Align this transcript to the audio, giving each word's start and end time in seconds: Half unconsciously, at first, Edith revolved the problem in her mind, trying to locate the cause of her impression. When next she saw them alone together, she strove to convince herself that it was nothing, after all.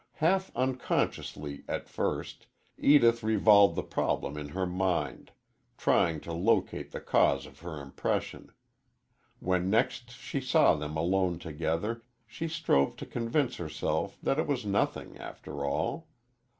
Half 0.13 0.51
unconsciously, 0.55 1.63
at 1.67 1.87
first, 1.87 2.47
Edith 2.75 3.21
revolved 3.21 3.75
the 3.75 3.83
problem 3.83 4.35
in 4.35 4.49
her 4.49 4.65
mind, 4.65 5.29
trying 5.77 6.19
to 6.21 6.33
locate 6.33 6.89
the 6.89 6.99
cause 6.99 7.45
of 7.45 7.59
her 7.59 7.79
impression. 7.79 8.51
When 9.37 9.69
next 9.69 10.09
she 10.09 10.41
saw 10.41 10.73
them 10.73 10.97
alone 10.97 11.37
together, 11.37 12.03
she 12.25 12.47
strove 12.47 12.95
to 12.95 13.05
convince 13.05 13.57
herself 13.57 14.17
that 14.23 14.39
it 14.39 14.47
was 14.47 14.65
nothing, 14.65 15.19
after 15.19 15.63
all. 15.63 16.07